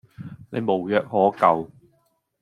[0.49, 1.69] 你無藥可救